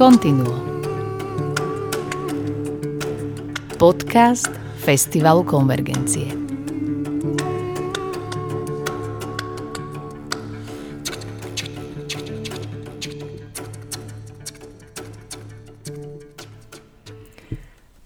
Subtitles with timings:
[0.00, 0.56] Continuo.
[3.76, 4.48] Podcast
[4.80, 6.24] Festivalu Konvergencie.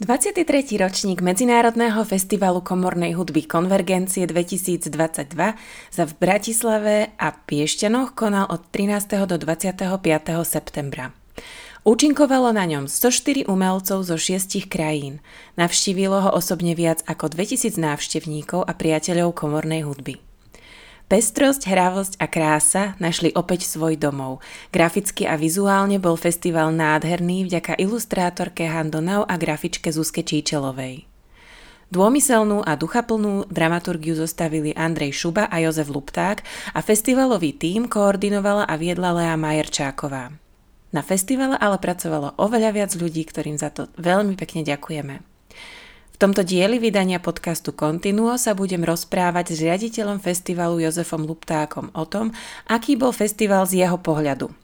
[0.02, 0.74] 23.
[0.82, 4.90] ročník Medzinárodného festivalu komornej hudby Konvergencie 2022
[5.94, 9.30] sa v Bratislave a Piešťanoch konal od 13.
[9.30, 9.94] do 25.
[10.42, 11.14] septembra.
[11.84, 15.20] Účinkovalo na ňom 104 umelcov zo šiestich krajín.
[15.60, 20.16] Navštívilo ho osobne viac ako 2000 návštevníkov a priateľov komornej hudby.
[21.12, 24.40] Pestrosť, hravosť a krása našli opäť svoj domov.
[24.72, 31.04] Graficky a vizuálne bol festival nádherný vďaka ilustrátorke Handonau a grafičke Zuzke Číčelovej.
[31.92, 36.40] Dômyselnú a duchaplnú dramaturgiu zostavili Andrej Šuba a Jozef Lupták
[36.72, 40.43] a festivalový tím koordinovala a viedla Lea Majerčáková.
[40.94, 45.26] Na festivale ale pracovalo oveľa viac ľudí, ktorým za to veľmi pekne ďakujeme.
[46.14, 52.06] V tomto dieli vydania podcastu Continuo sa budem rozprávať s riaditeľom festivalu Jozefom Luptákom o
[52.06, 52.30] tom,
[52.70, 54.54] aký bol festival z jeho pohľadu.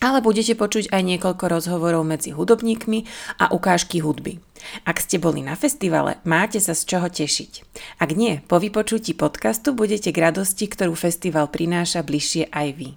[0.00, 3.04] Ale budete počuť aj niekoľko rozhovorov medzi hudobníkmi
[3.36, 4.40] a ukážky hudby.
[4.88, 7.52] Ak ste boli na festivale, máte sa z čoho tešiť.
[8.00, 12.88] Ak nie, po vypočutí podcastu budete k radosti, ktorú festival prináša bližšie aj vy.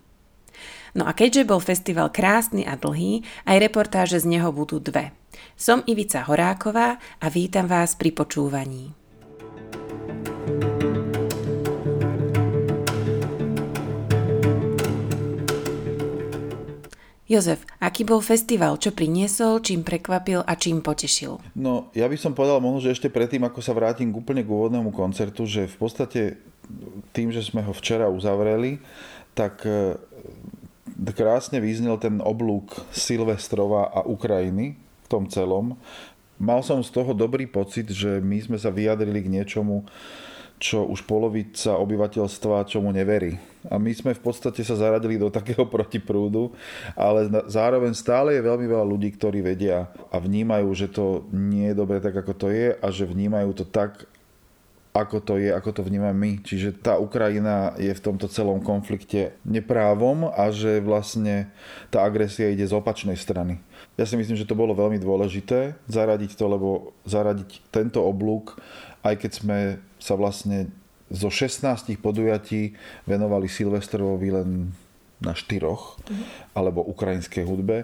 [0.97, 5.11] No a keďže bol festival krásny a dlhý, aj reportáže z neho budú dve–
[5.59, 8.95] som Ivica Horáková a vítam vás pri počúvaní.
[17.29, 18.81] Jozef, aký bol festival?
[18.81, 21.37] Čo priniesol, čím prekvapil a čím potešil?
[21.53, 24.49] No, ja by som povedal možno, že ešte predtým, ako sa vrátim k úplne k
[24.49, 26.21] úvodnému koncertu, že v podstate
[27.13, 28.81] tým, že sme ho včera uzavreli,
[29.37, 30.01] tak e,
[31.13, 34.79] krásne vyznel ten oblúk Silvestrova a Ukrajiny,
[35.09, 35.75] tom celom.
[36.39, 39.83] Mal som z toho dobrý pocit, že my sme sa vyjadrili k niečomu,
[40.59, 43.39] čo už polovica obyvateľstva čomu neverí.
[43.67, 46.51] A my sme v podstate sa zaradili do takého protiprúdu,
[46.95, 51.79] ale zároveň stále je veľmi veľa ľudí, ktorí vedia a vnímajú, že to nie je
[51.79, 54.03] dobre tak, ako to je a že vnímajú to tak,
[54.99, 56.31] ako to je, ako to vnímame my.
[56.43, 61.47] Čiže tá Ukrajina je v tomto celom konflikte neprávom a že vlastne
[61.87, 63.63] tá agresia ide z opačnej strany.
[63.95, 68.59] Ja si myslím, že to bolo veľmi dôležité zaradiť to, lebo zaradiť tento oblúk,
[69.03, 69.57] aj keď sme
[69.99, 70.71] sa vlastne
[71.09, 72.77] zo 16 podujatí
[73.09, 74.49] venovali Silvestrovovi len
[75.19, 76.25] na štyroch, uh-huh.
[76.55, 77.83] alebo ukrajinskej hudbe,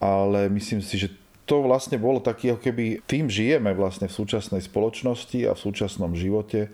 [0.00, 1.12] ale myslím si, že
[1.44, 6.14] to vlastne bolo taký, ako keby tým žijeme vlastne v súčasnej spoločnosti a v súčasnom
[6.14, 6.70] živote.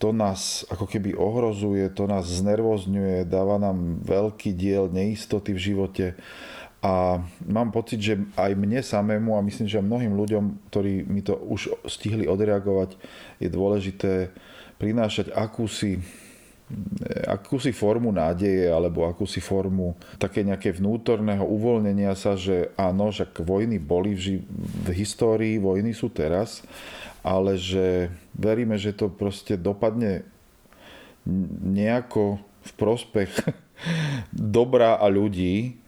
[0.00, 6.06] To nás ako keby ohrozuje, to nás znervozňuje, dáva nám veľký diel neistoty v živote
[6.80, 11.36] a mám pocit, že aj mne samému a myslím, že mnohým ľuďom, ktorí mi to
[11.36, 12.96] už stihli odreagovať,
[13.36, 14.32] je dôležité
[14.80, 16.00] prinášať akúsi
[17.26, 23.82] akúsi formu nádeje alebo akúsi formu také nejaké vnútorného uvoľnenia sa, že áno, že vojny
[23.82, 24.42] boli v,
[24.86, 26.62] v histórii, vojny sú teraz,
[27.26, 30.22] ale že veríme, že to proste dopadne
[31.66, 33.30] nejako v prospech
[34.32, 35.80] dobra a ľudí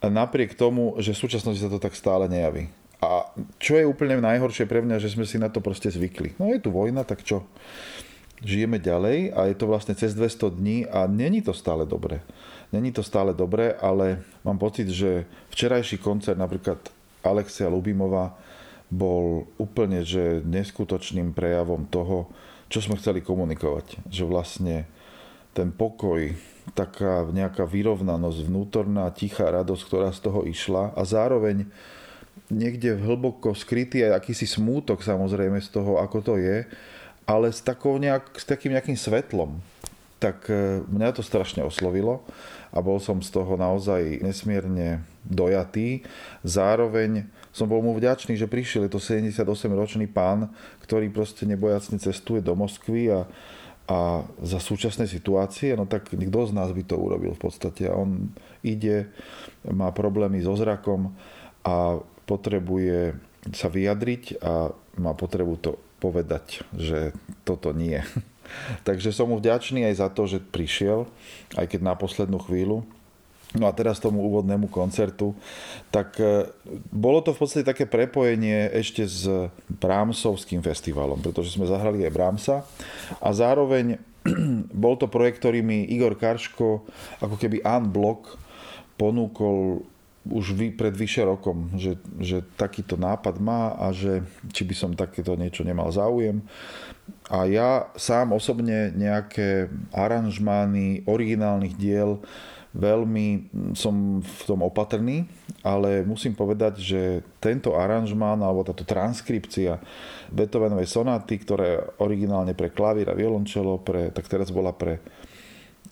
[0.00, 2.72] napriek tomu, že v súčasnosti sa to tak stále nejaví.
[3.00, 6.36] A čo je úplne najhoršie pre mňa, že sme si na to proste zvykli.
[6.36, 7.48] No je tu vojna, tak čo?
[8.40, 12.24] Žijeme ďalej a je to vlastne cez 200 dní a není to stále dobré.
[12.72, 16.80] Není to stále dobré, ale mám pocit, že včerajší koncert napríklad
[17.20, 18.32] Alexia Lubimova
[18.88, 22.32] bol úplne že neskutočným prejavom toho,
[22.72, 24.08] čo sme chceli komunikovať.
[24.08, 24.76] Že vlastne
[25.52, 26.32] ten pokoj,
[26.72, 31.66] taká nejaká vyrovnanosť, vnútorná, tichá radosť, ktorá z toho išla a zároveň
[32.50, 36.66] niekde hlboko skrytý aj akýsi smútok samozrejme z toho, ako to je,
[37.30, 39.62] ale s, takou nejak, s takým nejakým svetlom.
[40.18, 42.26] Tak e, mňa to strašne oslovilo
[42.74, 46.02] a bol som z toho naozaj nesmierne dojatý.
[46.42, 48.90] Zároveň som bol mu vďačný, že prišiel.
[48.90, 50.50] Je to 78-ročný pán,
[50.82, 53.20] ktorý proste nebojacne cestuje do Moskvy a
[53.90, 57.90] a za súčasnej situácie, no tak nikto z nás by to urobil v podstate.
[57.90, 58.30] On
[58.62, 59.10] ide,
[59.66, 61.10] má problémy so zrakom
[61.66, 63.18] a potrebuje
[63.50, 67.12] sa vyjadriť a má potrebu to povedať, že
[67.44, 68.00] toto nie.
[68.88, 71.06] Takže som mu vďačný aj za to, že prišiel,
[71.54, 72.82] aj keď na poslednú chvíľu.
[73.50, 75.34] No a teraz tomu úvodnému koncertu,
[75.90, 76.46] tak e,
[76.94, 79.26] bolo to v podstate také prepojenie ešte s
[79.66, 82.62] Brámsovským festivalom, pretože sme zahrali aj Brámsa
[83.18, 83.98] a zároveň
[84.86, 86.86] bol to projekt, ktorý mi Igor Karško
[87.18, 88.38] ako keby unblock
[88.94, 89.82] ponúkol
[90.30, 94.22] už vy, pred vyše rokom, že, že takýto nápad má a že
[94.54, 96.40] či by som takéto niečo nemal záujem.
[97.26, 102.22] A ja sám osobne nejaké aranžmány originálnych diel
[102.70, 105.26] veľmi som v tom opatrný,
[105.66, 107.00] ale musím povedať, že
[107.42, 109.82] tento aranžmán alebo táto transkripcia
[110.30, 115.02] Beethovenovej sonáty, ktoré originálne pre klavír a violončelo, pre, tak teraz bola pre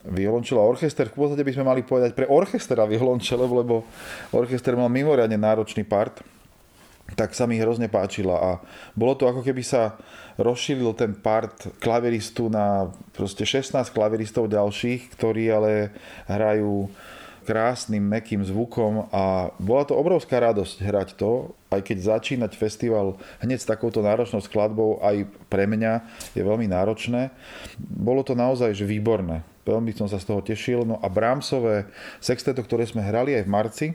[0.09, 1.13] violončelo a orchester.
[1.13, 3.85] V podstate by sme mali povedať pre orchester a violončelo, lebo
[4.33, 6.25] orchester mal mimoriadne náročný part
[7.17, 8.51] tak sa mi hrozne páčila a
[8.93, 9.97] bolo to ako keby sa
[10.37, 15.97] rozšíril ten part klaviristu na proste 16 klaviristov ďalších, ktorí ale
[16.29, 16.93] hrajú
[17.49, 23.65] krásnym, mekým zvukom a bola to obrovská radosť hrať to, aj keď začínať festival hneď
[23.65, 26.05] s takouto náročnou skladbou aj pre mňa
[26.37, 27.33] je veľmi náročné.
[27.81, 29.41] Bolo to naozaj že výborné.
[29.65, 30.85] Veľmi som sa z toho tešil.
[30.85, 31.89] No a Brahmsové
[32.21, 33.87] sexteto, ktoré sme hrali aj v marci,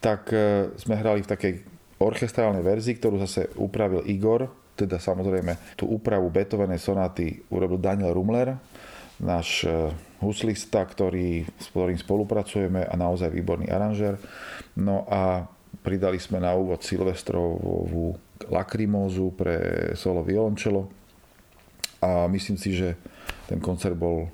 [0.00, 1.52] tak e, sme hrali v takej
[2.00, 8.56] orchestrálnej verzii, ktorú zase upravil Igor, teda samozrejme tú úpravu Beethovenej sonáty urobil Daniel Rumler,
[9.20, 9.92] náš e,
[10.22, 14.16] huslista, ktorý, s ktorým spolupracujeme a naozaj výborný aranžér.
[14.78, 15.44] No a
[15.82, 18.14] pridali sme na úvod Silvestrovú
[18.46, 20.86] lakrimózu pre solo violončelo
[22.02, 22.94] a myslím si, že
[23.50, 24.30] ten koncert bol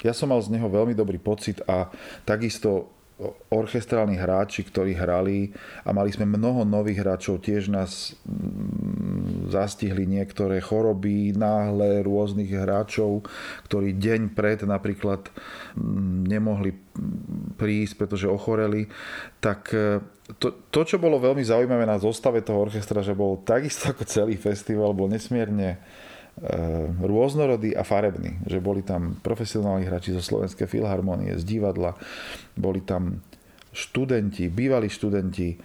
[0.00, 1.92] ja som mal z neho veľmi dobrý pocit a
[2.24, 2.88] takisto
[3.52, 5.52] orchestrálni hráči, ktorí hrali
[5.84, 13.28] a mali sme mnoho nových hráčov, tiež nás mm, zastihli niektoré choroby náhle rôznych hráčov,
[13.68, 15.28] ktorí deň pred napríklad
[15.76, 16.72] mm, nemohli
[17.60, 18.88] prísť, pretože ochoreli,
[19.38, 20.00] tak e,
[20.40, 24.40] to, to, čo bolo veľmi zaujímavé na zostave toho orchestra, že bol takisto ako celý
[24.40, 25.76] festival, bol nesmierne
[27.02, 28.40] rôznorodý a farebný.
[28.46, 31.96] Že boli tam profesionálni hráči zo Slovenskej filharmonie, z divadla,
[32.56, 33.20] boli tam
[33.70, 35.58] študenti, bývalí študenti.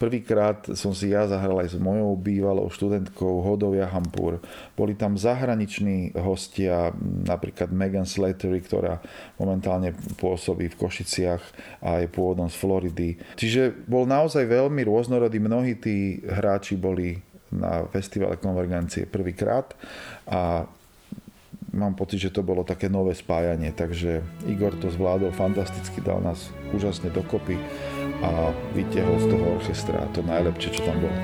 [0.00, 4.40] Prvýkrát som si ja zahral aj s mojou bývalou študentkou Hodou Jahampur.
[4.72, 6.88] Boli tam zahraniční hostia,
[7.28, 9.04] napríklad Megan Slattery, ktorá
[9.36, 11.44] momentálne pôsobí v Košiciach
[11.84, 13.08] a je pôvodom z Floridy.
[13.36, 15.36] Čiže bol naozaj veľmi rôznorodý.
[15.36, 17.20] Mnohí tí hráči boli
[17.50, 19.74] na festivale Konvergencie prvýkrát
[20.30, 20.66] a
[21.70, 26.50] mám pocit, že to bolo také nové spájanie, takže Igor to zvládol fantasticky, dal nás
[26.74, 27.58] úžasne dokopy
[28.22, 31.18] a vytiahol z toho orchestra to najlepšie, čo tam bolo.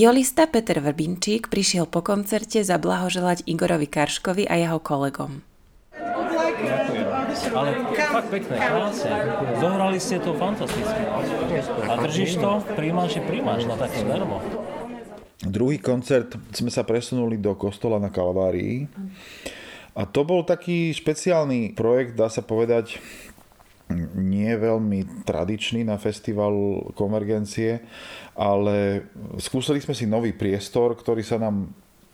[0.00, 5.44] Violista Peter Vrbinčík prišiel po koncerte zablahoželať Igorovi Karškovi a jeho kolegom.
[7.52, 7.70] Ale
[8.08, 9.12] fakt pekné, krásne.
[9.60, 11.04] Zohrali ste to fantasticky.
[11.84, 14.40] A držíš to, príjmaš, že príjmaš na také darmo.
[15.44, 18.88] Druhý koncert sme sa presunuli do kostola na Kalvárii.
[19.92, 22.96] A to bol taký špeciálny projekt, dá sa povedať,
[24.16, 26.52] nie veľmi tradičný na festival
[26.94, 27.82] Konvergencie,
[28.38, 29.06] ale
[29.42, 31.68] skúsili sme si nový priestor, ktorý sa nám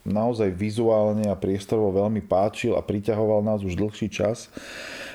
[0.07, 4.47] naozaj vizuálne a priestorovo veľmi páčil a priťahoval nás už dlhší čas.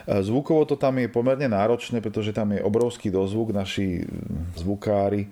[0.04, 3.56] Zvukovo to tam je pomerne náročné, pretože tam je obrovský dozvuk.
[3.56, 4.04] Naši
[4.60, 5.32] zvukári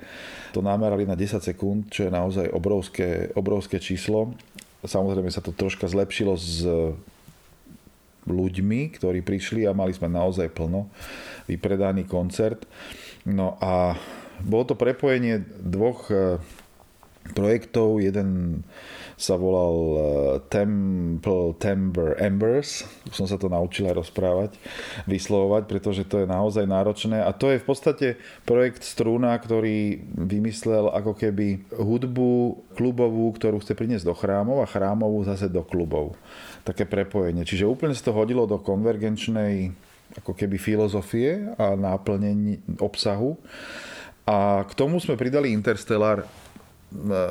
[0.56, 4.32] to namerali na 10 sekúnd, čo je naozaj obrovské, obrovské číslo.
[4.80, 6.64] Samozrejme sa to troška zlepšilo s
[8.30, 10.88] ľuďmi, ktorí prišli a mali sme naozaj plno
[11.50, 12.70] vypredaný koncert.
[13.26, 13.98] No a
[14.46, 16.40] bolo to prepojenie dvoch e,
[17.36, 18.00] projektov.
[18.00, 18.62] Jeden
[19.20, 19.98] sa volal e,
[20.48, 22.88] Temple Timber Embers.
[23.12, 24.52] Už som sa to naučil aj rozprávať,
[25.04, 27.20] vyslovovať, pretože to je naozaj náročné.
[27.20, 28.08] A to je v podstate
[28.48, 35.28] projekt Struna, ktorý vymyslel ako keby hudbu klubovú, ktorú chce priniesť do chrámov a chrámovú
[35.28, 36.16] zase do klubov
[36.70, 37.42] také prepojenie.
[37.44, 39.74] Čiže úplne sa to hodilo do konvergenčnej
[40.18, 43.38] ako keby filozofie a náplnení obsahu.
[44.26, 46.28] A k tomu sme pridali Interstellar e,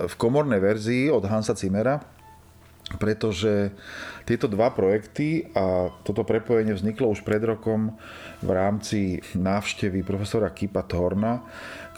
[0.06, 2.17] v komornej verzii od Hansa Zimmera,
[2.96, 3.76] pretože
[4.24, 8.00] tieto dva projekty a toto prepojenie vzniklo už pred rokom
[8.40, 11.44] v rámci návštevy profesora Kipa Thorna,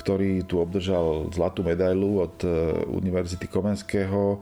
[0.03, 2.49] ktorý tu obdržal zlatú medailu od e,
[2.91, 4.41] Univerzity Komenského.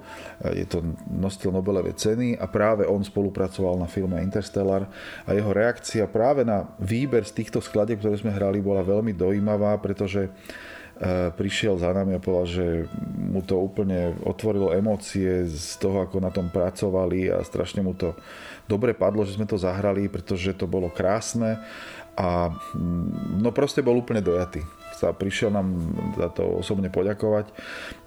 [0.55, 4.89] Je to nositeľ Nobelovej ceny a práve on spolupracoval na filme Interstellar
[5.27, 9.75] a jeho reakcia práve na výber z týchto skladieb, ktoré sme hrali, bola veľmi dojímavá,
[9.83, 10.78] pretože E,
[11.39, 12.67] prišiel za nami a povedal, že
[13.15, 18.19] mu to úplne otvorilo emócie z toho, ako na tom pracovali a strašne mu to
[18.67, 21.63] dobre padlo, že sme to zahrali, pretože to bolo krásne
[22.19, 24.67] a mm, no proste bol úplne dojatý.
[24.99, 25.71] Sa prišiel nám
[26.19, 27.55] za to osobne poďakovať.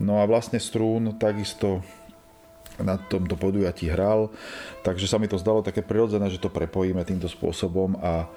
[0.03, 1.79] No a vlastne Strún takisto
[2.75, 4.27] na tomto podujatí hral,
[4.83, 8.27] takže sa mi to zdalo také prirodzené, že to prepojíme týmto spôsobom a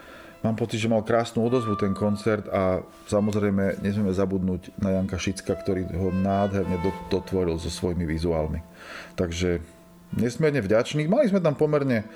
[0.44, 5.56] Mám pocit, že mal krásnu odozvu ten koncert a samozrejme nesmieme zabudnúť na Janka Šicka,
[5.56, 6.76] ktorý ho nádherne
[7.08, 8.60] dotvoril so svojimi vizuálmi.
[9.16, 9.64] Takže
[10.18, 11.06] nesmierne vďačný.
[11.11, 12.06] Mali sme tam pomerne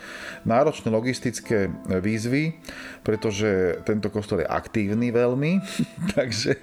[0.47, 2.55] náročné logistické výzvy,
[3.03, 5.63] pretože tento kostol je aktívny veľmi,
[6.17, 6.59] takže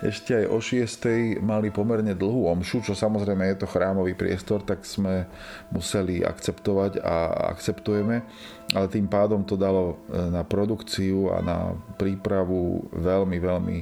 [0.00, 1.42] ešte aj o 6.
[1.42, 5.26] mali pomerne dlhú omšu, čo samozrejme je to chrámový priestor, tak sme
[5.74, 8.22] museli akceptovať a akceptujeme,
[8.72, 11.58] ale tým pádom to dalo e, na produkciu a na
[11.98, 13.78] prípravu veľmi, veľmi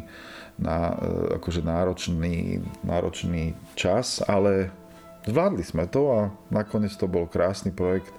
[0.58, 4.72] na, e, akože náročný, náročný čas, ale
[5.28, 8.16] Zvládli sme to a nakoniec to bol krásny projekt,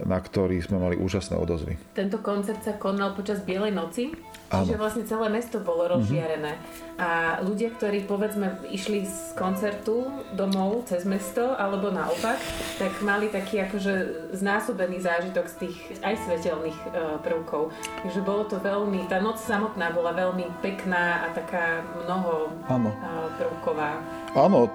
[0.00, 1.74] na ktorý sme mali úžasné odozvy.
[1.92, 4.14] Tento koncert sa konal počas Bielej noci,
[4.46, 6.54] čiže vlastne celé mesto bolo rozžiarené.
[6.54, 7.02] Mm-hmm.
[7.02, 12.38] A ľudia, ktorí povedzme išli z koncertu domov cez mesto alebo naopak,
[12.78, 13.94] tak mali taký akože
[14.34, 16.88] znásobený zážitok z tých aj svetelných e,
[17.22, 17.70] prvkov.
[18.02, 22.90] Takže bolo to veľmi, tá noc samotná bola veľmi pekná a taká mnoho ano.
[22.90, 22.98] E,
[23.38, 23.98] prvková.
[24.38, 24.70] Áno,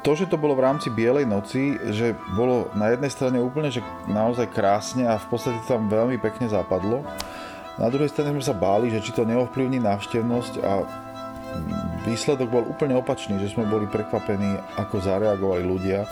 [0.00, 3.84] to, že to bolo v rámci Bielej noci, že bolo na jednej strane úplne že
[4.08, 7.04] naozaj krásne a v podstate tam veľmi pekne zapadlo.
[7.76, 10.88] Na druhej strane sme sa báli, že či to neovplyvní návštevnosť a
[12.08, 16.08] výsledok bol úplne opačný, že sme boli prekvapení, ako zareagovali ľudia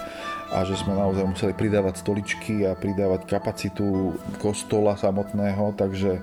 [0.52, 6.21] a že sme naozaj museli pridávať stoličky a pridávať kapacitu kostola samotného, takže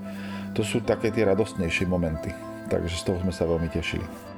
[0.53, 2.29] to sú také tie radostnejšie momenty.
[2.69, 4.37] Takže z toho sme sa veľmi tešili.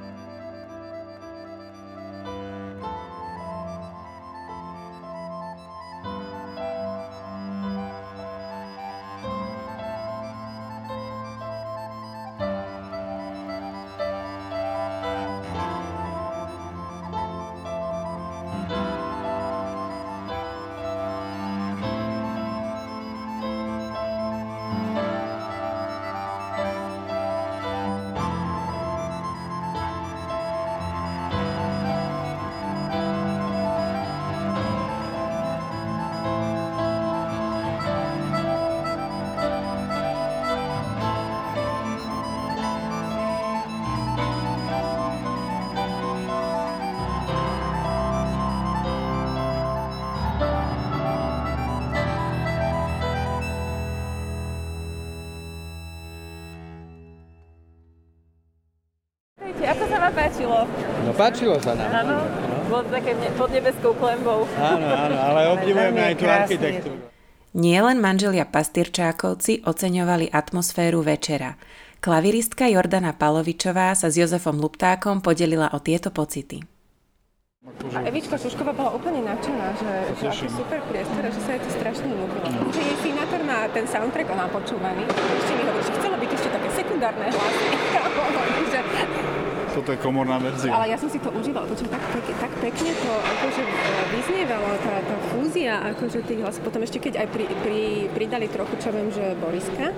[61.20, 61.90] Páčilo sa nám.
[61.92, 62.16] Áno,
[62.72, 64.48] bolo to také pod nebeskou klembou.
[64.56, 66.96] Áno, áno, ale obdivujeme aj tú architektúru.
[67.50, 71.58] Nielen manželia Pastyrčákovci oceňovali atmosféru večera.
[72.00, 76.62] Klaviristka Jordana Palovičová sa s Jozefom Luptákom podelila o tieto pocity.
[77.92, 81.60] A Evička Šušková bola úplne nadšená, že, že aký super priestor a že sa jej
[81.60, 82.48] to strašne ľúbilo.
[82.72, 85.04] Že jej synátor má ten soundtrack, ona počúvaný.
[85.04, 87.66] Ešte mi hovorí, že chcelo byť ešte také sekundárne hlasy.
[88.72, 88.80] že
[89.74, 90.70] toto je komorná verzia.
[90.74, 93.62] Ale ja som si to užívala, počuť, tak, pek, tak pekne to akože
[94.10, 96.62] vyznievalo, tá, tá fúzia, akože tých hlasov.
[96.66, 97.80] Potom ešte keď aj pri, pri,
[98.12, 99.94] pridali trochu, čo viem, že Boriska,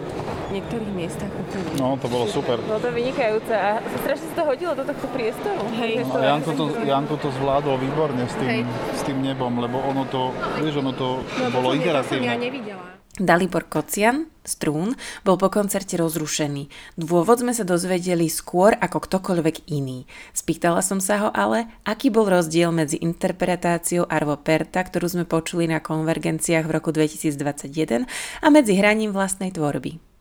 [0.49, 1.65] v niektorých miestach úplne.
[1.81, 2.61] No, to bolo super.
[2.61, 5.65] Bolo to vynikajúce a strašne sa to hodilo do tohto priestoru.
[5.81, 6.05] Hej.
[6.05, 10.31] No, Janko, to, Janko to zvládol výborne s tým, s tým nebom, lebo ono to,
[10.61, 12.29] vieš, ono to no, bolo interatívne.
[12.29, 13.02] ja nevidela.
[13.23, 16.67] Dalibor Kocian, Strún, bol po koncerte rozrušený.
[16.99, 20.11] Dôvod sme sa dozvedeli skôr ako ktokoľvek iný.
[20.35, 25.71] Spýtala som sa ho ale, aký bol rozdiel medzi interpretáciou Arvo Perta, ktorú sme počuli
[25.71, 28.11] na konvergenciách v roku 2021
[28.43, 30.12] a medzi hraním vlastnej tvorby.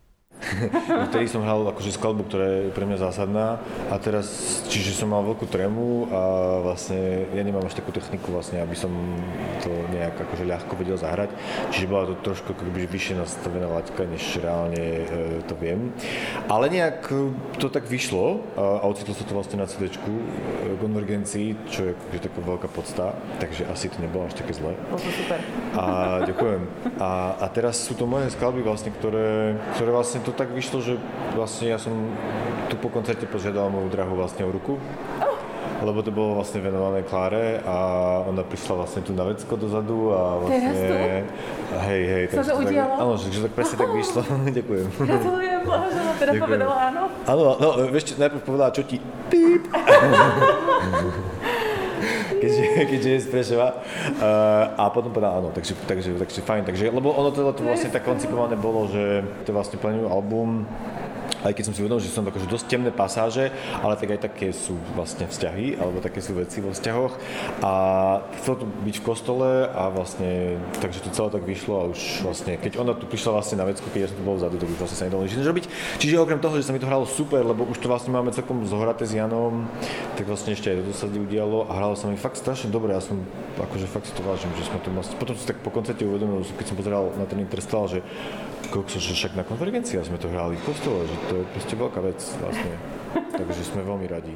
[1.12, 3.62] Vtedy som hral akože skladbu, ktorá je pre mňa zásadná
[3.94, 4.28] a teraz,
[4.68, 6.22] čiže som mal veľkú tremu a
[6.66, 8.90] vlastne ja nemám až takú techniku vlastne, aby som
[9.62, 11.30] to nejak akože ľahko vedel zahrať,
[11.70, 15.06] čiže bola to trošku akoby vyššie nastavená laťka, než reálne e,
[15.46, 15.94] to viem.
[16.50, 17.06] Ale nejak
[17.62, 19.94] to tak vyšlo a, a ocitlo sa to vlastne na CD e,
[20.82, 24.74] konvergencii, čo je akože taká veľká podsta, takže asi to nebolo až také zlé.
[24.90, 25.40] Bolo super.
[25.78, 25.84] A
[26.26, 26.62] ďakujem.
[26.98, 30.80] A, a teraz sú to moje skladby vlastne, ktoré, ktoré vlastne to to tak vyšlo,
[30.80, 30.96] že
[31.36, 31.92] vlastne ja som
[32.72, 34.80] tu po koncerte požiadal moju drahu vlastne o ruku.
[35.82, 37.76] Lebo to bolo vlastne venované Kláre a
[38.30, 41.26] ona prišla vlastne tu na vecko dozadu a vlastne...
[41.90, 42.24] Hej, hej.
[42.38, 42.94] Sa to udialo?
[43.02, 44.22] áno, že, že tak presne tak vyšlo.
[44.62, 44.86] Ďakujem.
[44.94, 46.46] Gratulujem, blahoželám, teda Ďakujem.
[46.46, 47.02] povedala áno.
[47.26, 49.02] Áno, no, vieš, najprv povedala, čo ti...
[49.34, 49.68] Píp.
[52.42, 53.68] keďže, keďže je z Prešova.
[54.18, 56.64] Uh, a potom povedal áno, takže, takže, takže fajn.
[56.68, 60.66] Takže, lebo ono to, to vlastne tak koncipované bolo, že to vlastne plňujú album
[61.46, 63.50] aj keď som si uvedomil, že tam akože dosť temné pasáže,
[63.82, 67.14] ale tak aj také sú vlastne vzťahy, alebo také sú veci vo vzťahoch.
[67.66, 67.74] A
[68.42, 72.58] chcel tu byť v kostole a vlastne, takže to celé tak vyšlo a už vlastne,
[72.58, 74.78] keď ona tu prišla vlastne na vecku, keď ja som tu bol vzadu, tak už
[74.78, 75.66] vlastne sa nedalo nič robiť.
[75.98, 78.64] Čiže okrem toho, že sa mi to hralo super, lebo už to vlastne máme celkom
[78.66, 79.66] zohraté s Janom,
[80.16, 82.94] tak vlastne ešte aj to sa udialo a hralo sa mi fakt strašne dobre.
[82.94, 83.22] Ja som
[83.58, 86.44] akože fakt si to vážim, že sme tu vlastne, potom si tak po koncerte uvedomil,
[86.58, 88.00] keď som pozeral na ten Interstellar, že
[88.72, 92.00] kokso, že však na konvergencii sme to hrali v kostole, že to je proste veľká
[92.04, 92.74] vec vlastne.
[93.40, 94.36] Takže sme veľmi radi.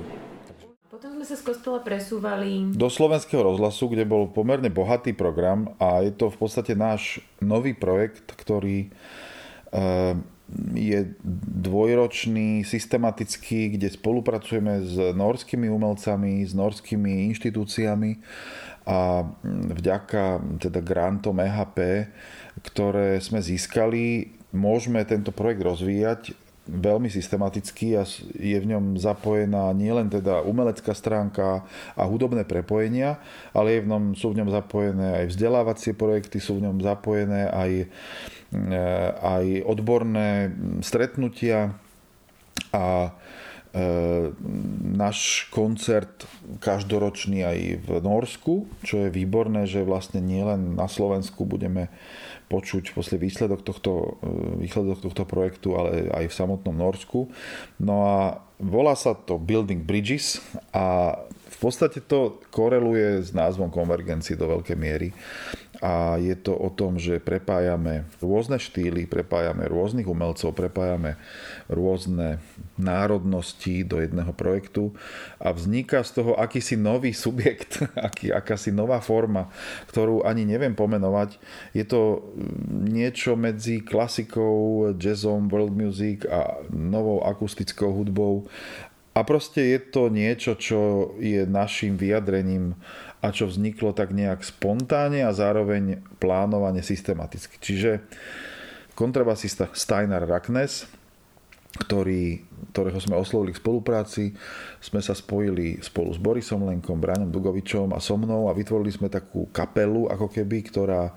[0.88, 6.00] Potom sme sa z kostola presúvali do slovenského rozhlasu, kde bol pomerne bohatý program a
[6.08, 8.88] je to v podstate náš nový projekt, ktorý
[9.76, 10.16] eh,
[10.78, 11.00] je
[11.66, 18.22] dvojročný, systematický, kde spolupracujeme s norskými umelcami, s norskými inštitúciami
[18.86, 19.26] a
[19.74, 22.08] vďaka teda grantom EHP
[22.64, 26.22] ktoré sme získali, môžeme tento projekt rozvíjať
[26.66, 28.04] veľmi systematicky a
[28.34, 31.62] je v ňom zapojená nielen teda umelecká stránka
[31.94, 33.22] a hudobné prepojenia,
[33.54, 37.54] ale je v ňom, sú v ňom zapojené aj vzdelávacie projekty, sú v ňom zapojené
[37.54, 37.72] aj,
[38.50, 38.82] e,
[39.22, 41.78] aj odborné stretnutia
[42.74, 43.14] a
[43.70, 43.80] e,
[44.98, 46.26] náš koncert
[46.58, 51.94] každoročný aj v Norsku, čo je výborné, že vlastne nielen na Slovensku budeme
[52.46, 57.28] počuť posle výsledok tohto, e, výsledok tohto projektu, ale aj v samotnom Norsku.
[57.82, 58.18] No a
[58.62, 60.40] volá sa to Building Bridges
[60.72, 65.16] a v podstate to koreluje s názvom konvergencie do veľkej miery
[65.82, 71.20] a je to o tom, že prepájame rôzne štýly, prepájame rôznych umelcov, prepájame
[71.68, 72.40] rôzne
[72.76, 74.96] národnosti do jedného projektu
[75.42, 79.52] a vzniká z toho akýsi nový subjekt, aký, akási nová forma,
[79.90, 81.40] ktorú ani neviem pomenovať.
[81.76, 82.24] Je to
[82.70, 88.48] niečo medzi klasikou, jazzom, world music a novou akustickou hudbou
[89.16, 92.76] a proste je to niečo, čo je našim vyjadrením
[93.26, 97.58] a čo vzniklo tak nejak spontánne a zároveň plánovane systematicky.
[97.58, 98.06] Čiže
[98.94, 100.86] kontrabasista Steinar Raknes,
[101.76, 104.32] ktorý, ktorého sme oslovili k spolupráci,
[104.80, 109.12] sme sa spojili spolu s Borisom Lenkom, Braňom Dugovičom a so mnou a vytvorili sme
[109.12, 111.12] takú kapelu, ako keby, ktorá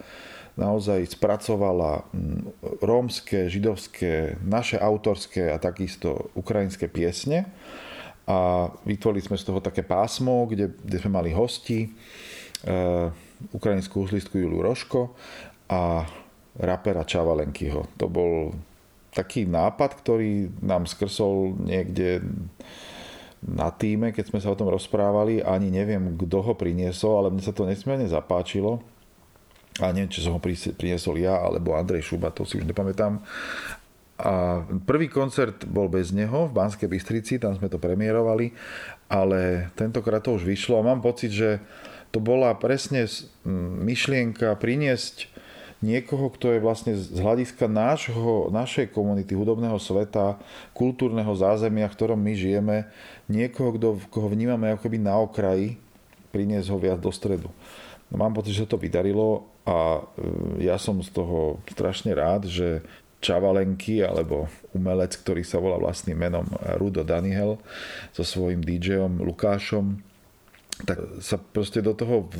[0.59, 2.41] naozaj spracovala mm,
[2.83, 7.47] rómske, židovské, naše autorské a takisto ukrajinské piesne
[8.29, 11.89] a vytvorili sme z toho také pásmo, kde, kde sme mali hosti, e,
[13.57, 15.17] ukrajinskú uzlistku Juliu Roško
[15.73, 16.05] a
[16.61, 17.89] rapera Čavalenkyho.
[17.97, 18.53] To bol
[19.17, 22.21] taký nápad, ktorý nám skrsol niekde
[23.41, 25.41] na týme, keď sme sa o tom rozprávali.
[25.41, 28.83] Ani neviem, kto ho priniesol, ale mne sa to nesmierne zapáčilo.
[29.79, 33.23] A neviem, či som ho priniesol ja, alebo Andrej Šuba, to si už nepamätám.
[34.19, 38.51] A prvý koncert bol bez neho v Banskej Bystrici, tam sme to premiérovali,
[39.07, 41.63] ale tentokrát to už vyšlo a mám pocit, že
[42.11, 43.07] to bola presne
[43.79, 45.31] myšlienka priniesť
[45.79, 50.35] niekoho, kto je vlastne z hľadiska nášho, našej komunity, hudobného sveta,
[50.75, 52.77] kultúrneho zázemia, v ktorom my žijeme,
[53.31, 55.79] niekoho, kto, koho vnímame ako na okraji,
[56.35, 57.55] priniesť ho viac do stredu.
[58.11, 60.03] Mám pocit, že to vydarilo a
[60.59, 62.83] ja som z toho strašne rád, že
[63.19, 66.47] Čavalenky alebo umelec, ktorý sa volá vlastným menom
[66.79, 67.59] Rudo Daniel
[68.15, 69.99] so svojím DJom Lukášom,
[70.87, 72.31] tak sa proste do toho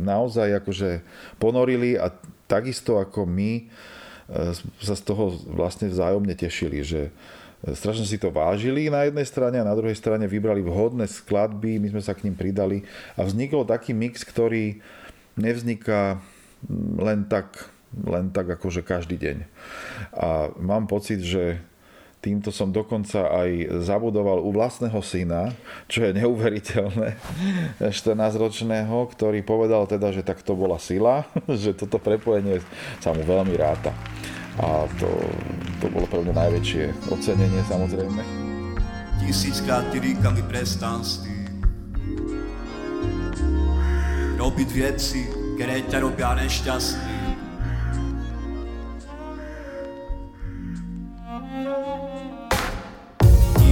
[0.00, 1.04] naozaj akože
[1.36, 2.08] ponorili a
[2.48, 3.62] takisto ako my e,
[4.80, 7.12] sa z toho vlastne vzájomne tešili, že
[7.64, 11.88] strašne si to vážili na jednej strane a na druhej strane vybrali vhodné skladby, my
[11.92, 12.84] sme sa k ním pridali
[13.16, 14.80] a vznikol taký mix, ktorý
[15.36, 16.20] nevzniká
[16.96, 17.68] len tak
[18.04, 19.36] len tak akože každý deň.
[20.12, 21.56] A mám pocit, že
[22.20, 25.54] týmto som dokonca aj zabudoval u vlastného syna,
[25.86, 27.14] čo je neuveriteľné,
[27.78, 31.24] 14-ročného, ktorý povedal teda, že tak to bola sila,
[31.62, 32.60] že toto prepojenie
[32.98, 33.94] sa mu veľmi ráta.
[34.56, 35.08] A to,
[35.84, 38.20] to bolo pre mňa najväčšie ocenenie samozrejme.
[39.20, 41.36] Tisíckrát ty říkal mi prestan s tým
[44.36, 47.15] robiť veci, ktoré ťa robia nešťastný.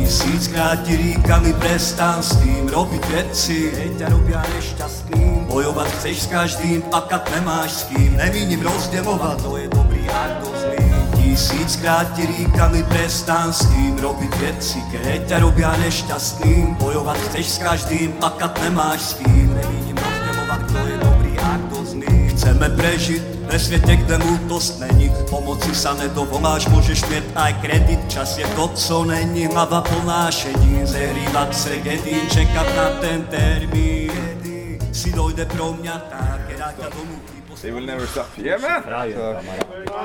[0.04, 5.48] Tisíckrát ti říkali prestan s tým robiť veci, ktoré ťa robia nešťastným.
[5.48, 10.52] Bojovať chceš s každým, pakat nemáš s kým, nevínim rozdeľovať, to je dobrý a to
[10.60, 10.84] zlý.
[11.16, 16.76] Tisíckrát ti říkali prestan s tým robiť veci, ktoré ťa robia nešťastným.
[16.76, 21.78] Bojovať chceš s každým, pakat nemáš s kým, nevínim rozdeľovať, to je dobrý a to
[21.80, 22.14] zlý.
[22.36, 28.34] Chceme prežiť ve svete, kde mútost není Pomoci sa nedovoláš, môžeš mít aj kredit Čas
[28.34, 34.78] je to, co není hlava plná šedín Zehrývat se gedín, čekat na ten termín Kedy
[34.90, 38.28] si dojde pro mňa tak, keď ťa donúti They will never stop.
[38.36, 38.84] Yeah, man.
[38.84, 39.40] So,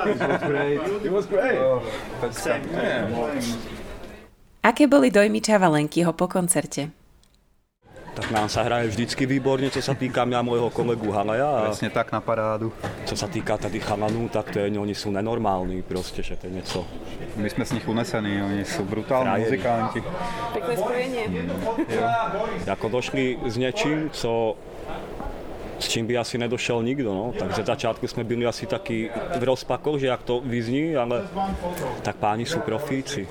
[0.08, 0.80] it was great.
[1.04, 1.60] It was great.
[1.60, 1.84] Oh,
[4.64, 6.99] Aké boli dojmy Čavalenkyho po koncerte?
[8.20, 11.72] Tak nám sa hraje vždycky výborne, čo sa týka mňa môjho kolegu Halaja.
[11.72, 12.68] Presne tak na parádu.
[13.08, 16.60] Čo sa týka tady Halanu, tak to je, oni sú nenormálni proste, že to je
[16.60, 16.84] niečo.
[17.40, 19.44] My sme z nich unesení, oni sú brutálni Frajeri.
[19.48, 20.00] muzikanti.
[20.52, 21.24] Pekné spojenie.
[22.68, 24.52] Ako došli s niečím, co
[25.80, 27.32] s čím by asi nedošel nikto, no.
[27.32, 29.08] Takže v začiatku sme byli asi takí
[29.40, 31.24] v rozpakoch, že jak to vyzní, ale
[32.04, 33.24] tak páni sú profíci.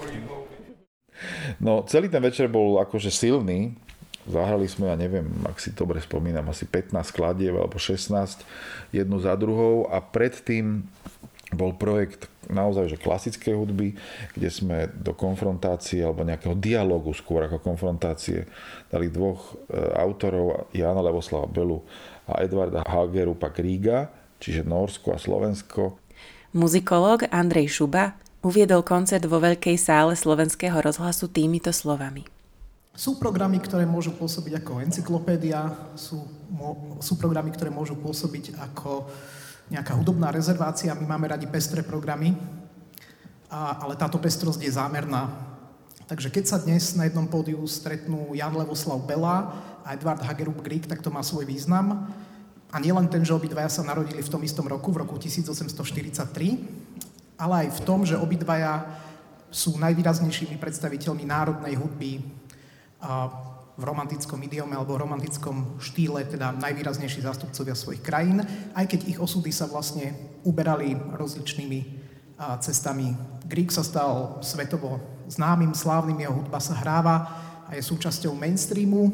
[1.61, 3.77] No celý ten večer bol akože silný.
[4.29, 8.45] Zahrali sme, ja neviem, ak si dobre spomínam, asi 15 skladieb alebo 16
[8.93, 10.85] jednu za druhou a predtým
[11.49, 13.97] bol projekt naozaj že klasickej hudby,
[14.37, 18.45] kde sme do konfrontácie alebo nejakého dialogu skôr ako konfrontácie
[18.89, 21.81] dali dvoch e, autorov, Jana Levoslava Belu
[22.29, 25.97] a Edvarda Hagerupa Kríga, čiže Norsko a Slovensko.
[26.53, 32.38] Muzikológ Andrej Šuba uviedol koncert vo veľkej sále slovenského rozhlasu týmito slovami.
[32.99, 36.19] Sú programy, ktoré môžu pôsobiť ako encyklopédia, sú,
[36.51, 39.07] mo, sú programy, ktoré môžu pôsobiť ako
[39.71, 40.91] nejaká hudobná rezervácia.
[40.91, 42.35] My máme radi pestré programy,
[43.47, 45.31] a, ale táto pestrosť je zámerná.
[46.11, 49.55] Takže keď sa dnes na jednom pódiu stretnú Jan Levoslav Bela
[49.87, 52.03] a Edvard Hagerup Grieg, tak to má svoj význam.
[52.67, 56.35] A nielen ten, že obidvaja sa narodili v tom istom roku, v roku 1843,
[57.39, 58.83] ale aj v tom, že obidvaja
[59.47, 62.38] sú najvýraznejšími predstaviteľmi národnej hudby
[63.79, 68.43] v romantickom idiome alebo v romantickom štýle, teda najvýraznejší zástupcovia svojich krajín,
[68.75, 70.11] aj keď ich osudy sa vlastne
[70.43, 71.79] uberali rozličnými
[72.59, 73.15] cestami.
[73.47, 74.99] Grieg sa stal svetovo
[75.31, 77.15] známym, slávnym, jeho hudba sa hráva
[77.67, 79.11] a je súčasťou mainstreamu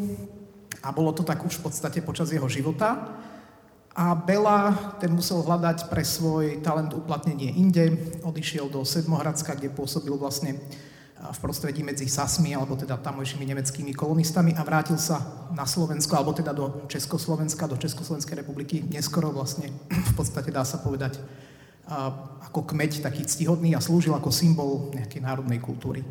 [0.81, 3.17] a bolo to tak už v podstate počas jeho života.
[3.95, 7.95] A Bela, ten musel hľadať pre svoj talent uplatnenie inde,
[8.27, 10.59] odišiel do Sedmohradska, kde pôsobil vlastne
[11.31, 16.35] v prostredí medzi Sasmi, alebo teda tamojšími nemeckými kolonistami a vrátil sa na Slovensko, alebo
[16.35, 19.71] teda do Československa, do Československej republiky, neskoro vlastne,
[20.11, 21.17] v podstate dá sa povedať,
[22.45, 26.01] ako kmeď taký ctihodný a slúžil ako symbol nejakej národnej kultúry.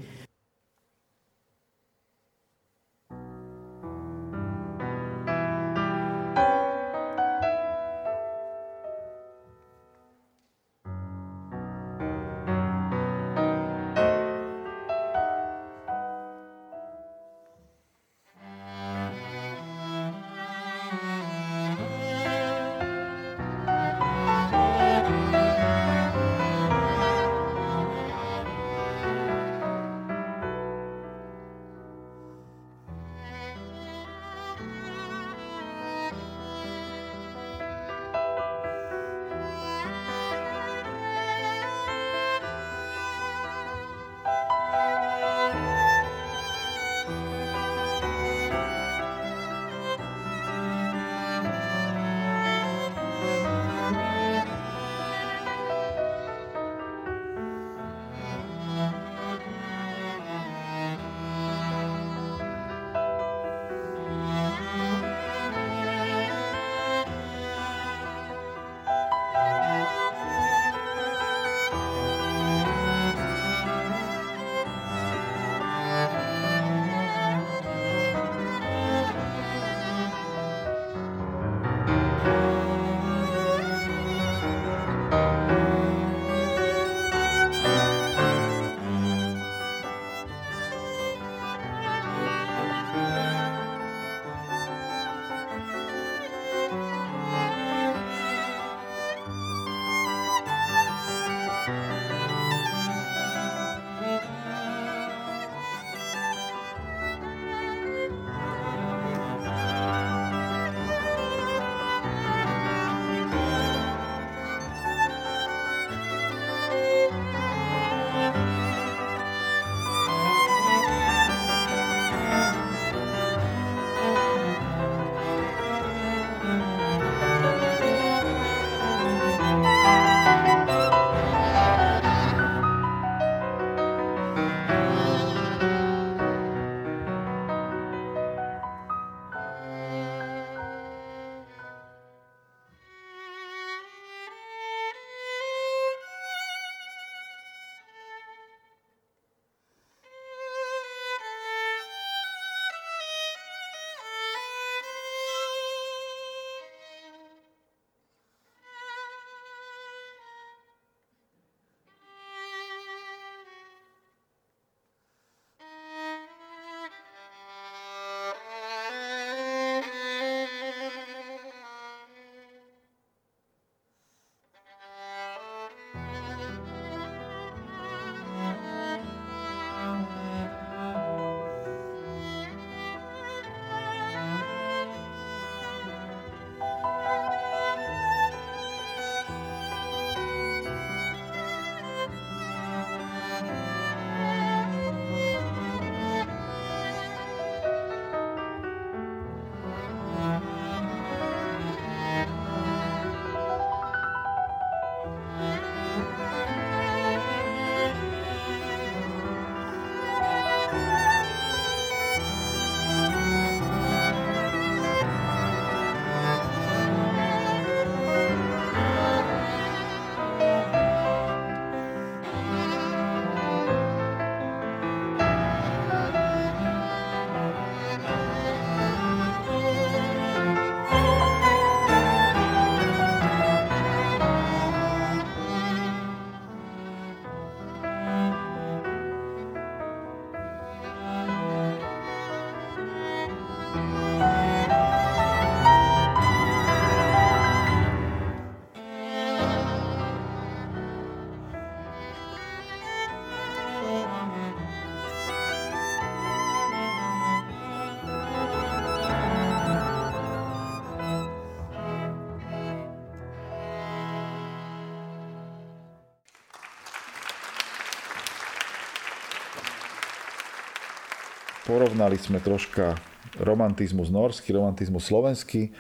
[271.75, 272.95] Porovnali sme troška
[273.43, 275.75] romantizmus norský, romantizmus slovenský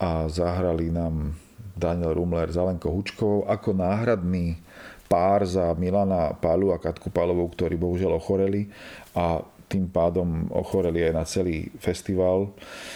[0.00, 1.36] a zahrali nám
[1.76, 4.56] Daniel Rumler s Alenkou Hučkovou ako náhradný
[5.04, 8.72] pár za Milana Pálu a Katku Pálovou, ktorí bohužiaľ ochoreli
[9.12, 12.48] a tým pádom ochoreli aj na celý festival,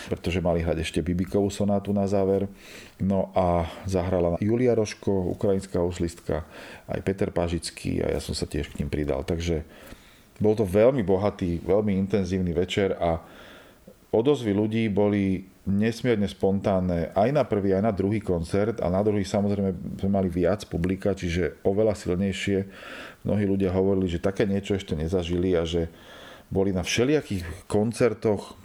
[0.08, 2.48] pretože mali hrať ešte Bibikovú sonátu na záver.
[2.96, 6.48] No a zahrala Julia Roško, ukrajinská huslistka,
[6.88, 9.20] aj Peter Pažický a ja som sa tiež k ním pridal.
[9.20, 9.68] Takže
[10.38, 13.18] bol to veľmi bohatý, veľmi intenzívny večer a
[14.14, 19.20] odozvy ľudí boli nesmierne spontánne aj na prvý, aj na druhý koncert a na druhý
[19.20, 22.58] samozrejme sme mali viac publika, čiže oveľa silnejšie.
[23.28, 25.92] Mnohí ľudia hovorili, že také niečo ešte nezažili a že
[26.48, 28.56] boli na všelijakých koncertoch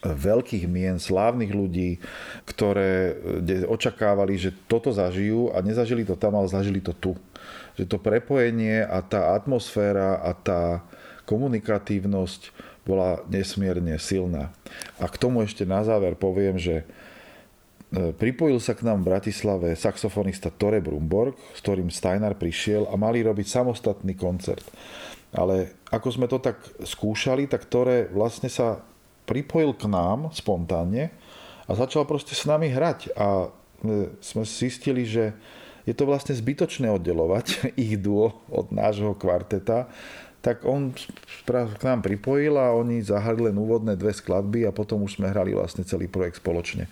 [0.00, 2.00] veľkých mien, slávnych ľudí,
[2.48, 3.14] ktoré
[3.68, 7.12] očakávali, že toto zažijú a nezažili to tam, ale zažili to tu.
[7.78, 10.82] Že to prepojenie a tá atmosféra a tá
[11.30, 12.50] komunikatívnosť
[12.82, 14.50] bola nesmierne silná.
[14.98, 16.84] A k tomu ešte na záver poviem, že e,
[18.10, 23.22] pripojil sa k nám v Bratislave saxofonista Tore Brumborg, s ktorým Steiner prišiel a mali
[23.22, 24.66] robiť samostatný koncert.
[25.30, 28.82] Ale ako sme to tak skúšali, tak Tore vlastne sa
[29.30, 31.14] pripojil k nám spontánne
[31.68, 33.14] a začal proste s nami hrať.
[33.14, 35.30] A e, sme zistili, že
[35.88, 37.46] je to vlastne zbytočné oddelovať
[37.80, 39.88] ich duo od nášho kvarteta
[40.40, 40.96] tak on
[41.44, 45.52] k nám pripojil a oni zahrali len úvodné dve skladby a potom už sme hrali
[45.52, 46.88] vlastne celý projekt spoločne.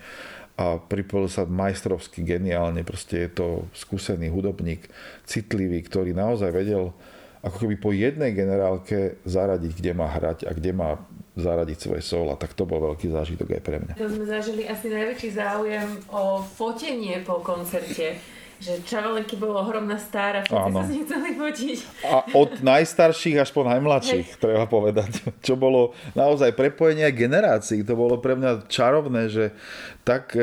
[0.58, 4.90] A pripojil sa majstrovsky geniálne, proste je to skúsený hudobník,
[5.24, 6.92] citlivý, ktorý naozaj vedel
[7.38, 10.98] ako keby po jednej generálke zaradiť, kde má hrať a kde má
[11.38, 12.34] zaradiť svoje solo.
[12.34, 13.92] Tak to bol veľký zážitok aj pre mňa.
[13.94, 18.18] To sme zažili asi najväčší záujem o fotenie po koncerte
[18.58, 20.82] že čarolenky bolo ohromná stára, všetci Áno.
[20.82, 21.78] sa s nich chceli fotiť.
[22.10, 24.40] A od najstarších až po najmladších, Hej.
[24.42, 25.22] treba povedať.
[25.46, 27.86] Čo bolo naozaj prepojenie generácií.
[27.86, 29.54] To bolo pre mňa čarovné, že
[30.02, 30.42] tak e,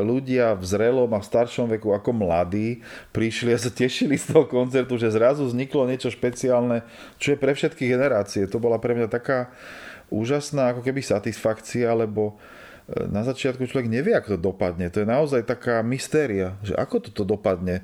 [0.00, 2.80] ľudia v zrelom a v staršom veku ako mladí
[3.12, 6.80] prišli a sa tešili z toho koncertu, že zrazu vzniklo niečo špeciálne,
[7.20, 8.48] čo je pre všetky generácie.
[8.48, 9.52] To bola pre mňa taká
[10.08, 12.40] úžasná ako keby satisfakcia, lebo
[13.08, 14.92] na začiatku človek nevie, ako to dopadne.
[14.92, 17.80] To je naozaj taká mystéria, že ako toto dopadne,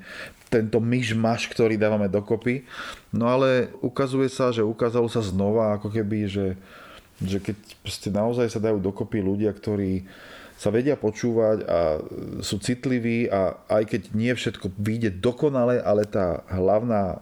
[0.49, 2.65] tento myšmaš, ktorý dávame dokopy.
[3.13, 6.47] No ale ukazuje sa, že ukázalo sa znova, ako keby, že,
[7.21, 7.57] že keď
[8.09, 10.05] naozaj sa dajú dokopy ľudia, ktorí
[10.59, 12.03] sa vedia počúvať a
[12.43, 17.17] sú citliví a aj keď nie všetko vyjde dokonale, ale tá hlavná e,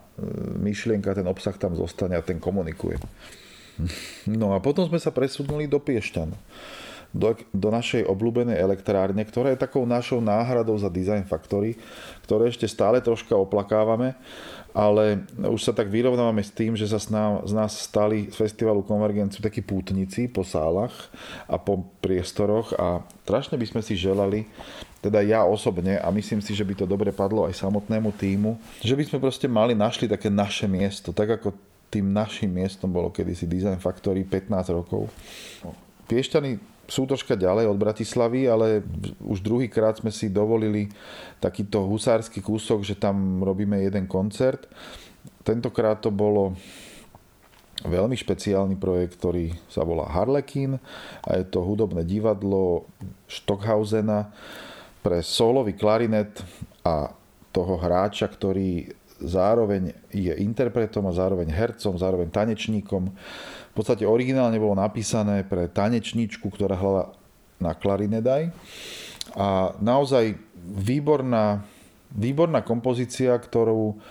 [0.57, 2.97] myšlienka, ten obsah tam zostane a ten komunikuje.
[4.25, 6.33] No a potom sme sa presunuli do Piešťan
[7.15, 11.79] do, do našej obľúbenej elektrárne, ktorá je takou našou náhradou za Design Factory,
[12.27, 14.15] ktoré ešte stále troška oplakávame,
[14.77, 18.35] ale už sa tak vyrovnávame s tým, že sa z nás, z nás stali z
[18.37, 20.93] festivalu Konvergenciu takí pútnici po sálach
[21.49, 24.45] a po priestoroch a strašne by sme si želali,
[25.01, 28.93] teda ja osobne a myslím si, že by to dobre padlo aj samotnému týmu, že
[28.93, 33.47] by sme proste mali, našli také naše miesto, tak ako tým našim miestom bolo kedysi
[33.47, 35.07] Design Factory 15 rokov.
[36.05, 38.81] Piešťany sú troška ďalej od Bratislavy, ale
[39.19, 40.87] už druhýkrát sme si dovolili
[41.43, 44.65] takýto husársky kúsok, že tam robíme jeden koncert.
[45.43, 46.55] Tentokrát to bolo
[47.85, 50.79] veľmi špeciálny projekt, ktorý sa volá Harlekin
[51.27, 52.89] a je to hudobné divadlo
[53.29, 54.33] Stockhausena
[55.05, 56.41] pre solový klarinet
[56.81, 57.11] a
[57.53, 58.89] toho hráča, ktorý
[59.21, 63.09] zároveň je interpretom a zároveň hercom, zároveň tanečníkom
[63.77, 67.13] podstate originálne bolo napísané pre tanečničku, ktorá hlala
[67.61, 68.49] na klarinedaj.
[69.37, 71.61] A naozaj výborná,
[72.09, 74.01] výborná kompozícia, ktorú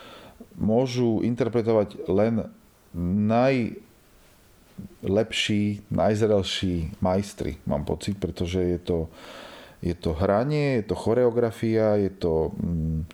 [0.57, 2.49] môžu interpretovať len
[2.97, 9.09] najlepší, najzrelší majstri, mám pocit, pretože je to,
[9.83, 13.05] je to hranie, je to choreografia, je to mm,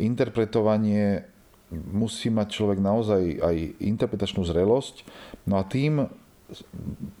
[0.00, 1.22] interpretovanie
[1.70, 5.06] musí mať človek naozaj aj interpretačnú zrelosť.
[5.48, 6.04] No a tým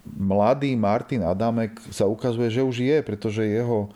[0.06, 3.88] mladý Martin Adamek sa ukazuje, že už je, pretože jeho,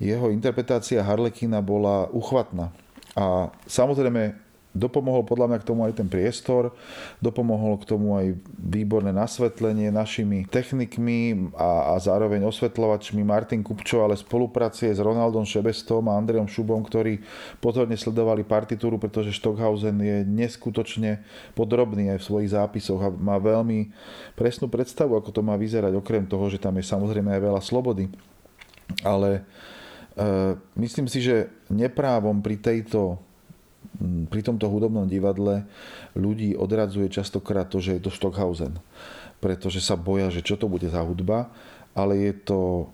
[0.00, 2.72] jeho interpretácia Harlekina bola uchvatná.
[3.14, 4.34] A samozrejme
[4.70, 6.70] Dopomohol podľa mňa k tomu aj ten priestor,
[7.18, 14.14] dopomohol k tomu aj výborné nasvetlenie našimi technikmi a, a zároveň osvetľovačmi Martin Kupčo, ale
[14.14, 17.18] spolupracuje s Ronaldom Šebestom a Andreom Šubom, ktorí
[17.58, 21.18] pozorne sledovali partitúru, pretože Stockhausen je neskutočne
[21.58, 23.90] podrobný aj v svojich zápisoch a má veľmi
[24.38, 28.06] presnú predstavu, ako to má vyzerať, okrem toho, že tam je samozrejme aj veľa slobody.
[29.02, 29.42] Ale
[30.14, 33.18] e, myslím si, že neprávom pri tejto
[34.00, 35.68] pri tomto hudobnom divadle
[36.16, 38.80] ľudí odradzuje častokrát to, že je to Stockhausen.
[39.40, 41.52] Pretože sa boja, že čo to bude za hudba,
[41.92, 42.84] ale je to e,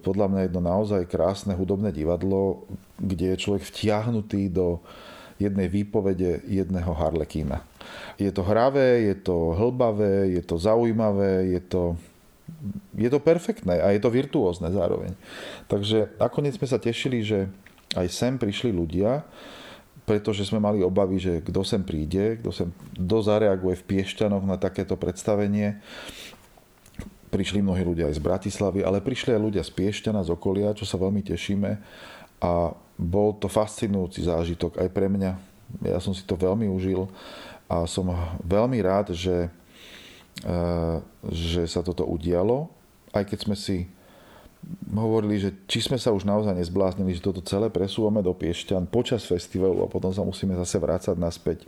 [0.00, 2.68] podľa mňa jedno naozaj krásne hudobné divadlo,
[3.00, 4.80] kde je človek vtiahnutý do
[5.40, 7.64] jednej výpovede jedného harlekína.
[8.20, 11.82] Je to hravé, je to hlbavé, je to zaujímavé, je to,
[12.94, 15.16] je to perfektné a je to virtuózne zároveň.
[15.66, 17.50] Takže nakoniec sme sa tešili, že
[17.98, 19.26] aj sem prišli ľudia,
[20.02, 24.58] pretože sme mali obavy, že kto sem príde, kto, sem, kto zareaguje v Piešťanoch na
[24.58, 25.78] takéto predstavenie.
[27.30, 30.84] Prišli mnohí ľudia aj z Bratislavy, ale prišli aj ľudia z Piešťana, z okolia, čo
[30.84, 31.70] sa veľmi tešíme.
[32.42, 35.32] A bol to fascinujúci zážitok aj pre mňa.
[35.86, 37.08] Ja som si to veľmi užil
[37.70, 38.12] a som
[38.44, 39.48] veľmi rád, že,
[40.44, 40.96] eh,
[41.30, 42.68] že sa toto udialo,
[43.14, 43.88] aj keď sme si
[44.94, 49.26] hovorili, že či sme sa už naozaj nezbláznili, že toto celé presúvame do Piešťan počas
[49.26, 51.66] festivalu a potom sa musíme zase vrácať naspäť.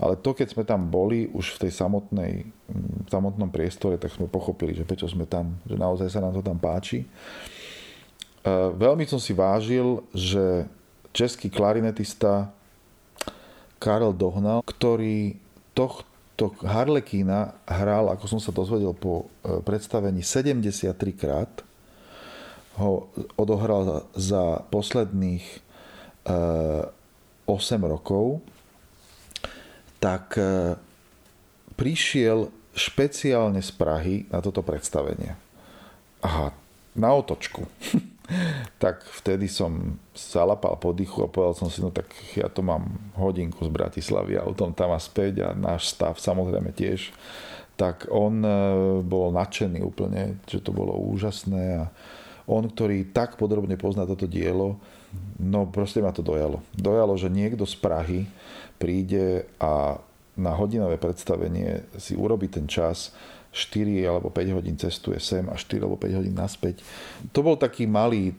[0.00, 2.48] Ale to, keď sme tam boli už v tej samotnej,
[3.04, 6.40] v samotnom priestore, tak sme pochopili, že prečo sme tam, že naozaj sa nám to
[6.40, 7.04] tam páči.
[7.04, 7.06] E,
[8.80, 10.64] veľmi som si vážil, že
[11.12, 12.48] český klarinetista
[13.76, 15.36] Karel Dohnal, ktorý
[15.76, 21.52] tohto Harlekína hral, ako som sa dozvedel po e, predstavení, 73 krát,
[22.78, 25.44] ho odohral za posledných
[26.26, 28.44] 8 eh, rokov,
[29.98, 30.76] tak eh,
[31.74, 35.34] prišiel špeciálne z Prahy na toto predstavenie.
[36.22, 36.52] Aha,
[36.94, 37.66] na otočku.
[38.82, 42.06] tak vtedy som zalapal po dychu a povedal som si, no tak
[42.38, 42.86] ja to mám
[43.18, 47.10] hodinku z Bratislavy a tom tam a späť a náš stav samozrejme tiež.
[47.74, 48.52] Tak on eh,
[49.04, 51.84] bol nadšený úplne, že to bolo úžasné a
[52.50, 54.82] on, ktorý tak podrobne pozná toto dielo,
[55.38, 56.58] no proste ma to dojalo.
[56.74, 58.26] Dojalo, že niekto z Prahy
[58.82, 60.02] príde a
[60.34, 63.14] na hodinové predstavenie si urobí ten čas,
[63.50, 66.86] 4 alebo 5 hodín cestuje sem a 4 alebo 5 hodín naspäť.
[67.34, 68.34] To bol taký malý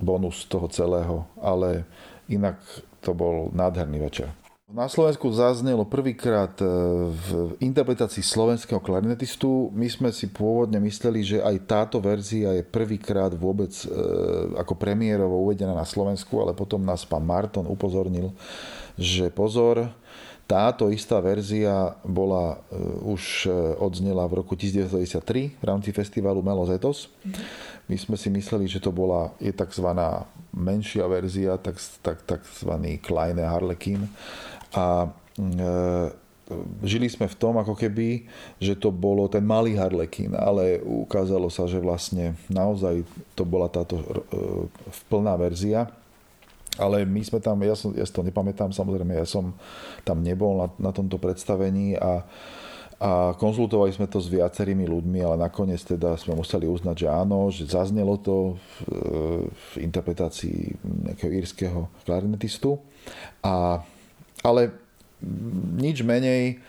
[0.00, 1.84] bonus toho celého, ale
[2.28, 2.56] inak
[3.04, 4.28] to bol nádherný večer.
[4.76, 6.68] Na Slovensku zaznelo prvýkrát e,
[7.08, 9.72] v interpretácii slovenského klarinetistu.
[9.72, 13.88] My sme si pôvodne mysleli, že aj táto verzia je prvýkrát vôbec e,
[14.52, 18.36] ako premiérovo uvedená na Slovensku, ale potom nás pán Marton upozornil,
[19.00, 19.88] že pozor,
[20.44, 22.76] táto istá verzia bola, e,
[23.16, 23.48] už
[23.80, 27.08] odznela v roku 1993 v rámci festivalu Melos Etos.
[27.88, 29.88] My sme si mysleli, že to bola, je tzv.
[30.52, 34.04] menšia verzia, tak, tak, takzvaný Kleine Harlekin
[34.74, 36.24] a e,
[36.86, 38.26] žili sme v tom, ako keby,
[38.62, 43.02] že to bolo ten malý Harlekin, ale ukázalo sa, že vlastne naozaj
[43.34, 44.04] to bola táto e,
[45.10, 45.90] plná verzia.
[46.76, 49.56] Ale my sme tam, ja, som, ja si to nepamätám, samozrejme, ja som
[50.04, 52.20] tam nebol na, na tomto predstavení a,
[53.00, 57.48] a konzultovali sme to s viacerými ľuďmi, ale nakoniec teda sme museli uznať, že áno,
[57.48, 58.72] že zaznelo to v,
[59.56, 62.76] v interpretácii nejakého írskeho klarinetistu.
[63.40, 63.80] A
[64.46, 64.70] ale
[65.74, 66.62] nič menej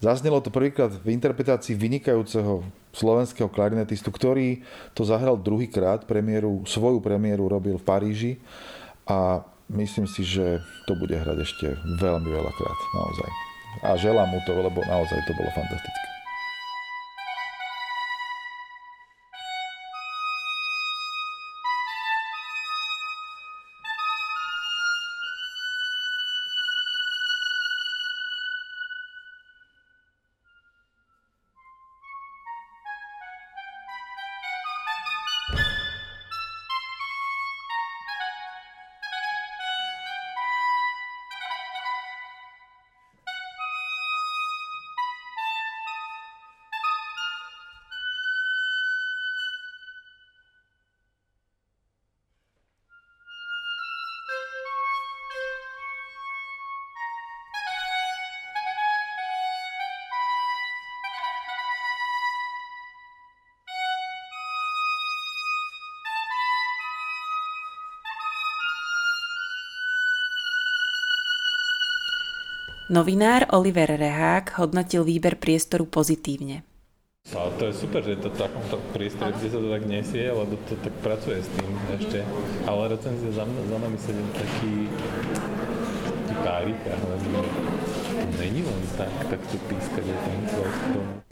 [0.00, 2.64] zaznelo to prvýkrát v interpretácii vynikajúceho
[2.96, 4.64] slovenského klarinetistu, ktorý
[4.96, 8.32] to zahral druhýkrát, premiéru, svoju premiéru robil v Paríži
[9.04, 11.66] a myslím si, že to bude hrať ešte
[12.00, 13.30] veľmi veľakrát, naozaj.
[13.84, 16.07] A želám mu to, lebo naozaj to bolo fantastické.
[72.88, 76.64] Novinár Oliver Rehák hodnotil výber priestoru pozitívne.
[77.36, 80.32] Ale to je super, že je to v takomto priestore, kde sa to tak nesie,
[80.32, 81.68] lebo to tak pracuje s tým
[82.00, 82.24] ešte.
[82.64, 84.72] Ale recenzia za, mňa, za nami sedím taký,
[86.00, 87.40] taký párik, ale to
[88.40, 91.27] není len tak, tak tu pískať, je tam.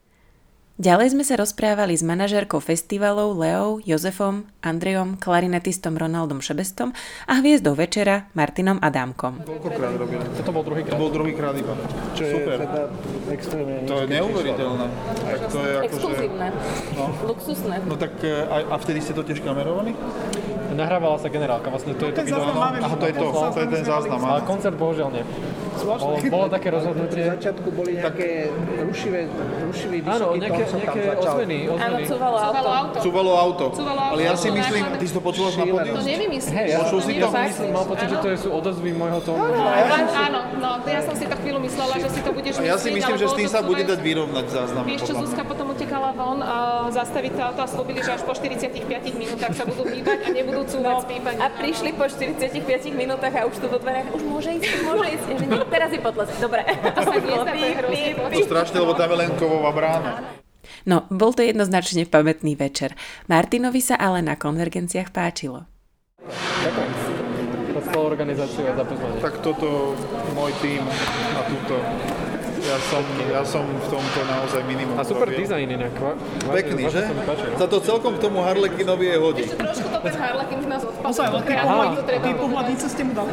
[0.77, 6.93] Ďalej sme sa rozprávali s manažérkou festivalov Leou, Jozefom, Andrejom, klarinetistom Ronaldom Šebestom
[7.25, 9.41] a hviezdou večera Martinom Adámkom.
[9.41, 10.21] Koľkokrát robili?
[10.37, 11.73] Toto bol druhý To bol druhý krát iba.
[12.13, 12.61] Čo Super.
[12.61, 12.83] je teda
[13.33, 14.87] extrémne To je neuveriteľné.
[15.17, 15.89] Tak to je akože...
[15.89, 16.47] Exkluzívne.
[16.93, 17.05] No.
[17.25, 17.75] Luxusné.
[17.89, 19.97] No tak e, a, a vtedy ste to tiež kamerovali?
[20.77, 22.53] Nahrávala sa generálka, vlastne to je to Ten video.
[22.53, 24.21] máme, Aha, to je to, to je ten záznam.
[24.29, 25.25] Ale koncert bohužiaľ nie.
[25.77, 27.23] Bolo, bolo také rozhodnutie.
[27.27, 28.49] Na začiatku boli nejaké
[28.89, 29.21] rušivé,
[29.69, 31.35] rušivý Áno, vysoký nejaké, tón tam nejaké začal.
[31.37, 32.99] ozveny, Áno, cúvalo auto.
[33.05, 33.65] Cúvalo auto.
[33.77, 34.15] Cúvalo auto.
[34.17, 35.93] Ale ja si myslím, ty si to počula na pódiu?
[35.93, 36.55] To nevymyslíš.
[36.57, 37.29] Hej, ja Počul si to?
[37.75, 39.45] mal pocit, že to sú odozvy môjho tónu.
[40.17, 42.77] Áno, no, to ja som si tak chvíľu myslela, že si to budeš A ja
[42.81, 44.85] si myslieť, myslím, že s tým to sa bude dať vyrovnať záznam.
[44.89, 45.13] Vieš čo.
[45.21, 46.57] Zuzka potom utekala von a
[46.89, 48.73] zastaviť to auto a slúbili, že až po 45
[49.17, 51.03] minútach sa budú hýbať a nebudú cúvať No.
[51.43, 55.07] A prišli po 45 minútach a už tu vo dverách, už môže ísť, už môže
[55.19, 55.27] ísť.
[55.71, 56.29] Teraz je potles.
[56.39, 56.63] Dobre.
[56.67, 57.13] To sa
[58.37, 60.13] to strašne, lebo tam je len kovová brána.
[60.87, 62.95] No, bol to jednoznačne pamätný večer.
[63.31, 65.67] Martinovi sa ale na konvergenciách páčilo.
[66.27, 67.17] Ďakujem
[67.77, 69.19] za spoluorganizáciu a za pozvanie.
[69.21, 69.93] Tak toto
[70.33, 70.83] môj tým
[71.37, 71.75] a túto.
[72.67, 74.99] Ja som, ja som v tomto naozaj minimum.
[74.99, 75.39] A super robil.
[75.39, 75.95] dizajn inak.
[75.97, 76.19] va-
[76.51, 77.07] Pekný, že?
[77.55, 79.45] sa to celkom k tomu Harlekinovi je hodí.
[79.47, 81.07] Ešte trošku to ten Harlekin nás odpadol.
[81.07, 82.35] Ozaj, ale uznať.
[82.37, 83.31] pohľadnice ste mu dali?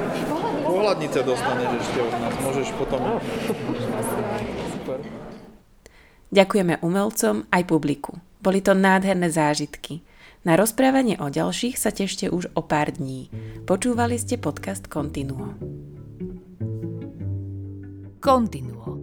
[0.63, 2.33] Pohľadnice dostaneš ešte od nás.
[2.39, 2.99] Môžeš potom...
[6.29, 8.11] Ďakujeme umelcom aj publiku.
[8.37, 10.01] Boli to nádherné zážitky.
[10.43, 13.29] Na rozprávanie o ďalších sa tešte už o pár dní.
[13.63, 15.55] Počúvali ste podcast Continuo.
[18.19, 19.02] Continuo.